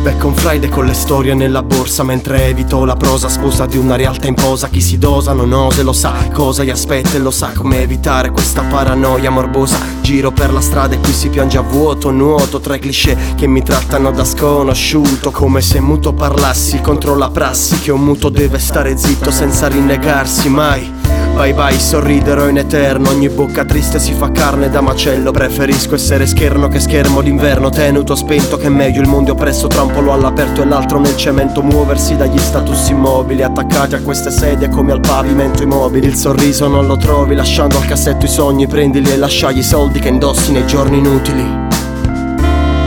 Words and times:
becco 0.00 0.28
un 0.28 0.34
Friday 0.34 0.68
con 0.68 0.86
le 0.86 0.94
storie 0.94 1.34
nella 1.34 1.62
borsa 1.62 2.02
Mentre 2.02 2.46
evito 2.46 2.84
la 2.84 2.96
prosa 2.96 3.28
sposa 3.28 3.66
di 3.66 3.76
una 3.76 3.96
realtà 3.96 4.28
in 4.28 4.34
posa. 4.34 4.68
Chi 4.68 4.80
si 4.80 4.98
dosa 4.98 5.32
non 5.32 5.52
ose, 5.52 5.82
lo 5.82 5.92
sa 5.92 6.14
cosa 6.32 6.64
gli 6.64 6.70
aspetta 6.70 7.16
e 7.16 7.18
lo 7.18 7.30
sa 7.30 7.52
come 7.54 7.82
evitare 7.82 8.30
questa 8.30 8.62
paranoia 8.62 9.30
morbosa. 9.30 9.78
Giro 10.00 10.30
per 10.30 10.52
la 10.52 10.60
strada 10.60 10.94
e 10.94 10.98
qui 10.98 11.12
si 11.12 11.28
piange 11.28 11.58
a 11.58 11.62
vuoto 11.62 12.10
Nuoto 12.10 12.58
tra 12.58 12.74
i 12.74 12.78
cliché 12.78 13.16
che 13.36 13.46
mi 13.46 13.62
trattano 13.62 14.10
da 14.10 14.24
sconosciuto 14.24 15.30
Come 15.30 15.60
se 15.60 15.78
muto 15.80 16.12
parlassi 16.12 16.80
contro 16.80 17.14
la 17.14 17.30
prassi 17.30 17.78
Che 17.78 17.92
un 17.92 18.00
muto 18.00 18.28
deve 18.28 18.58
stare 18.58 18.96
zitto 18.96 19.30
senza 19.30 19.68
rinnegarsi 19.68 20.48
mai 20.48 20.99
Bye 21.34 21.54
bye, 21.54 21.78
sorriderò 21.78 22.48
in 22.48 22.58
eterno. 22.58 23.08
Ogni 23.08 23.28
bocca 23.28 23.64
triste 23.64 23.98
si 23.98 24.12
fa 24.12 24.30
carne 24.30 24.68
da 24.68 24.80
macello. 24.80 25.30
Preferisco 25.30 25.94
essere 25.94 26.26
scherno 26.26 26.68
che 26.68 26.80
schermo 26.80 27.22
d'inverno. 27.22 27.70
Tenuto 27.70 28.14
spento 28.14 28.56
che 28.58 28.66
è 28.66 28.68
meglio 28.68 29.00
il 29.00 29.08
mondo 29.08 29.32
oppresso 29.32 29.66
Tra 29.66 29.82
un 29.82 29.90
polo 29.90 30.12
all'aperto 30.12 30.62
e 30.62 30.66
l'altro 30.66 30.98
nel 30.98 31.16
cemento. 31.16 31.62
Muoversi 31.62 32.16
dagli 32.16 32.38
status 32.38 32.88
immobili 32.88 33.42
Attaccati 33.42 33.94
a 33.94 34.02
queste 34.02 34.30
sedie 34.30 34.68
come 34.68 34.92
al 34.92 35.00
pavimento 35.00 35.62
immobili. 35.62 36.06
Il 36.06 36.16
sorriso 36.16 36.68
non 36.68 36.86
lo 36.86 36.96
trovi 36.96 37.34
lasciando 37.34 37.78
al 37.78 37.86
cassetto 37.86 38.26
i 38.26 38.28
sogni. 38.28 38.66
Prendili 38.66 39.10
e 39.10 39.16
lasciagli 39.16 39.58
i 39.58 39.62
soldi 39.62 39.98
che 39.98 40.08
indossi 40.08 40.52
nei 40.52 40.66
giorni 40.66 40.98
inutili. 40.98 41.68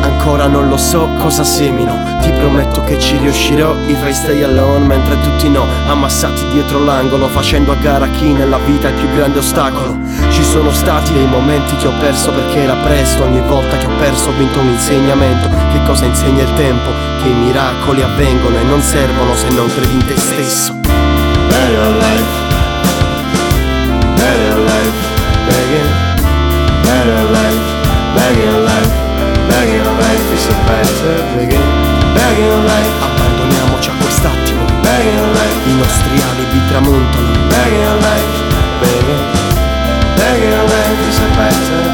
Ancora 0.02 0.48
non 0.48 0.70
lo 0.70 0.78
so 0.78 1.08
cosa 1.20 1.44
semino 1.44 2.13
Ti 2.24 2.32
prometto 2.32 2.82
che 2.86 2.98
ci 2.98 3.18
riuscirò. 3.18 3.76
I 3.88 3.96
fai 3.96 4.14
stay 4.14 4.44
alone 4.44 4.86
mentre 4.86 5.20
tutti 5.20 5.50
no. 5.50 5.66
Ammassati 5.88 6.48
dietro 6.52 6.82
l'angolo 6.82 7.28
Facendo 7.28 7.74
a 7.74 7.76
gara 7.76 8.08
chi 8.08 8.32
nella 8.32 8.58
vita 8.60 8.88
è 8.88 8.92
il 8.92 8.98
più 8.98 9.14
grande 9.14 9.40
ostacolo. 9.40 10.00
Ci 10.30 10.44
sono 10.44 10.72
stati 10.72 11.12
dei 11.12 11.28
momenti 11.28 11.76
che 11.76 11.88
ho 11.88 11.94
perso 12.00 12.32
perché 12.32 12.64
era 12.64 12.76
presto. 12.76 13.24
Ogni 13.24 13.42
volta 13.42 13.78
che 13.78 13.88
ho 13.88 13.96
perso 13.98 14.30
ho 14.30 14.38
vinto 14.38 14.60
un 14.60 14.70
insegnamento. 14.70 15.50
Che 15.50 15.84
cosa 15.86 16.06
insegna 16.06 16.44
il 16.44 16.54
tempo? 16.54 16.90
Che 17.22 17.28
i 17.28 17.34
miracoli 17.34 18.02
avvengono 18.02 18.58
e 18.58 18.64
non 18.64 18.82
servono 18.82 19.36
se 19.36 19.50
non 19.50 19.68
credi 19.68 19.94
in 19.94 20.06
te 20.06 20.18
stesso 20.18 20.83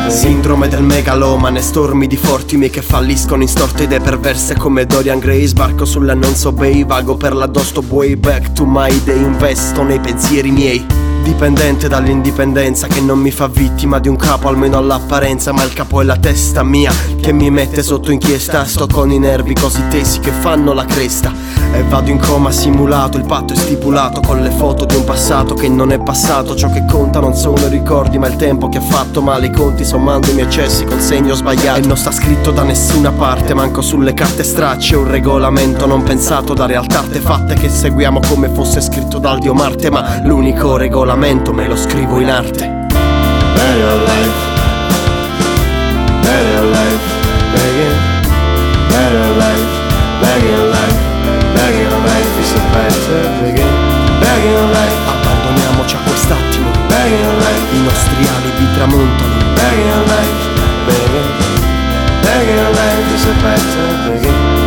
Sindrome 0.08 0.68
del 0.68 0.82
megalomane, 0.82 1.62
stormi 1.62 2.08
di 2.08 2.18
fortimi 2.18 2.70
che 2.70 2.82
falliscono 2.82 3.42
in 3.42 3.48
storte 3.48 3.84
idee 3.84 4.00
perverse 4.00 4.56
come 4.56 4.86
Dorian 4.86 5.20
Gray 5.20 5.46
Sbarco 5.46 5.86
sulla 5.86 6.14
non 6.14 6.36
so 6.36 6.52
bay, 6.52 6.86
vago 6.86 7.16
per 7.16 7.36
la 7.36 7.46
dosto 7.46 7.84
way 7.88 8.16
back 8.16 8.54
to 8.54 8.66
my 8.66 9.04
day 9.04 9.22
Investo 9.22 9.84
nei 9.84 10.00
pensieri 10.00 10.52
miei 10.52 10.99
Dipendente 11.30 11.88
dall'indipendenza 11.88 12.88
che 12.88 13.02
non 13.02 13.20
mi 13.20 13.30
fa 13.30 13.48
vittima 13.48 14.00
di 14.00 14.08
un 14.08 14.16
capo 14.16 14.48
almeno 14.48 14.78
all'apparenza 14.78 15.54
Ma 15.54 15.64
il 15.64 15.72
capo 15.74 16.02
è 16.02 16.04
la 16.04 16.18
testa 16.18 16.64
mia 16.64 16.92
che 17.22 17.32
mi 17.32 17.52
mette 17.52 17.84
sotto 17.84 18.12
inchiesta. 18.12 18.66
Sto 18.66 18.88
con 18.88 19.12
i 19.12 19.20
nervi 19.20 19.54
così 19.54 19.88
tesi 19.90 20.20
che 20.20 20.32
fanno 20.32 20.74
la 20.74 20.86
cresta. 20.86 21.32
E 21.72 21.84
vado 21.84 22.10
in 22.10 22.18
coma 22.18 22.52
simulato, 22.52 23.18
il 23.18 23.26
patto 23.26 23.54
è 23.54 23.56
stipulato 23.56 24.22
Con 24.22 24.42
le 24.42 24.50
foto 24.50 24.86
di 24.86 24.96
un 24.96 25.04
passato 25.04 25.54
che 25.54 25.70
non 25.70 25.92
è 25.92 26.00
passato. 26.00 26.56
Ciò 26.56 26.72
che 26.72 26.84
conta 26.90 27.20
non 27.20 27.36
sono 27.36 27.60
i 27.60 27.70
ricordi 27.70 28.18
ma 28.18 28.26
il 28.26 28.36
tempo 28.36 28.68
che 28.68 28.80
ha 28.80 28.82
fatto 28.82 29.22
male. 29.22 29.46
I 29.46 29.52
conti 29.52 29.86
Sommando 29.86 30.32
i 30.32 30.34
miei 30.34 30.48
eccessi 30.48 30.84
col 30.84 31.00
segno 31.00 31.36
sbagliato. 31.36 31.80
E 31.80 31.86
non 31.86 31.96
sta 31.96 32.12
scritto 32.12 32.50
da 32.50 32.64
nessuna 32.64 33.12
parte 33.12 33.54
Manco 33.54 33.82
sulle 33.82 34.16
carte 34.16 34.44
stracce. 34.44 34.96
Un 34.96 35.08
regolamento 35.08 35.86
non 35.86 36.02
pensato 36.02 36.56
da 36.56 36.66
realtà 36.66 37.00
artefatte 37.00 37.54
Che 37.54 37.70
seguiamo 37.70 38.20
come 38.28 38.50
fosse 38.50 38.82
scritto 38.82 39.20
dal 39.20 39.38
dio 39.38 39.54
Marte 39.54 39.92
Ma 39.92 40.22
l'unico 40.24 40.76
regolamento 40.76 41.19
me 41.20 41.68
lo 41.68 41.76
scrivo 41.76 42.22
in 42.22 42.30
arte. 42.30 42.66
Better 42.66 43.96
life. 44.08 44.40
Better 46.24 46.64
life. 46.64 47.08
Begging. 47.52 48.00
Better 48.88 49.30
life. 49.36 49.72
Begging 50.22 50.70
life. 50.72 51.00
Begging 51.56 51.92
life 52.08 52.40
is 52.40 52.52
a 52.54 52.62
better 52.72 53.22
begin. 53.44 53.74
Begging 54.22 54.72
life. 54.72 55.00
Abbandoniamoci 55.12 55.96
a 55.96 56.00
quest'attimo. 56.06 56.72
Begging 56.88 57.36
life. 57.44 57.74
I 57.74 57.82
nostri 57.82 58.26
alibi 58.36 58.66
tramontano. 58.76 59.56
Begging 59.56 60.06
life. 60.08 60.42
Begging. 60.88 61.32
Begging 62.24 62.70
life 62.80 63.14
is 63.14 63.26
a 63.26 63.34
better 63.44 63.88
begin 64.08 64.59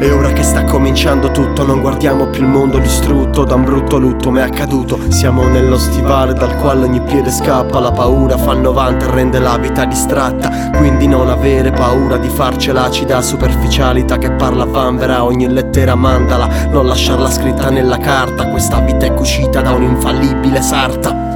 E 0.00 0.12
ora 0.12 0.32
che 0.32 0.44
sta 0.44 0.62
cominciando 0.62 1.32
tutto 1.32 1.66
Non 1.66 1.80
guardiamo 1.80 2.28
più 2.28 2.42
il 2.42 2.48
mondo 2.48 2.78
distrutto 2.78 3.44
Da 3.44 3.56
un 3.56 3.64
brutto 3.64 3.98
lutto 3.98 4.30
mi 4.30 4.38
è 4.38 4.42
accaduto. 4.42 4.98
Siamo 5.08 5.48
nello 5.48 5.76
stivale 5.76 6.34
dal 6.34 6.56
quale 6.56 6.84
ogni 6.84 7.00
piede 7.00 7.30
scappa 7.30 7.80
La 7.80 7.90
paura 7.90 8.36
fa 8.36 8.54
90 8.54 9.04
e 9.04 9.10
rende 9.10 9.38
la 9.40 9.58
vita 9.58 9.84
distratta. 9.84 10.70
Quindi 10.76 11.08
non 11.08 11.28
avere 11.28 11.72
paura 11.72 12.16
di 12.16 12.28
farcela 12.28 12.84
acida 12.84 13.20
superficialità 13.20 14.18
che 14.18 14.30
parla 14.30 14.64
vanvera 14.64 15.24
Ogni 15.24 15.48
lettera 15.48 15.96
mandala 15.96 16.48
Non 16.70 16.86
lasciarla 16.86 17.30
scritta 17.30 17.68
nella 17.68 17.98
carta. 17.98 18.48
Questa 18.48 18.78
vita 18.80 19.06
è 19.06 19.14
cucita 19.14 19.60
da 19.62 19.72
un'infallibile 19.72 20.62
sarta 20.62 21.27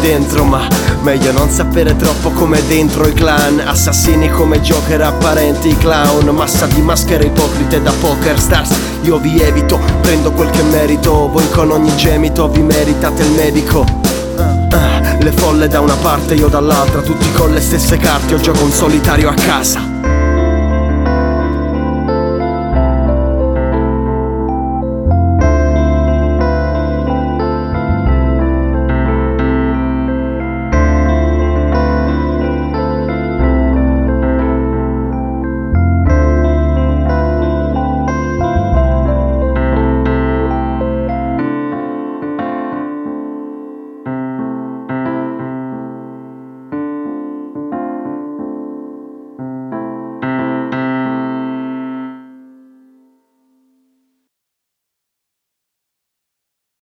dentro 0.00 0.44
ma 0.44 0.66
meglio 1.02 1.32
non 1.32 1.48
sapere 1.50 1.96
troppo 1.96 2.30
come 2.30 2.60
dentro 2.66 3.06
i 3.06 3.12
clan. 3.12 3.60
Assassini 3.60 4.30
come 4.30 4.60
Joker 4.60 5.00
apparenti 5.02 5.76
clown 5.76 6.28
Massa 6.34 6.66
di 6.66 6.80
maschere 6.80 7.26
ipocrite 7.26 7.82
da 7.82 7.92
poker 8.00 8.38
stars. 8.38 8.70
Io 9.02 9.18
vi 9.18 9.40
evito, 9.40 9.78
prendo 10.00 10.32
quel 10.32 10.50
che 10.50 10.62
merito. 10.62 11.28
Voi 11.28 11.48
con 11.50 11.70
ogni 11.70 11.94
gemito 11.96 12.48
vi 12.48 12.62
meritate 12.62 13.22
il 13.22 13.30
medico. 13.30 13.84
Ah, 14.36 15.16
Le 15.18 15.32
folle 15.32 15.68
da 15.68 15.80
una 15.80 15.96
parte, 15.96 16.34
io 16.34 16.48
dall'altra 16.48 17.02
Tutti 17.02 17.30
con 17.32 17.52
le 17.52 17.60
stesse 17.60 17.96
carte, 17.98 18.34
io 18.34 18.40
gioco 18.40 18.62
un 18.62 18.70
solitario 18.70 19.28
a 19.28 19.34
casa 19.34 19.89